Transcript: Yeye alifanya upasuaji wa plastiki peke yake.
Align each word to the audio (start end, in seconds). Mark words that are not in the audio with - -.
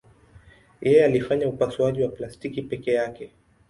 Yeye 0.81 1.05
alifanya 1.05 1.47
upasuaji 1.47 2.03
wa 2.03 2.09
plastiki 2.11 2.61
peke 2.61 2.93
yake. 2.93 3.31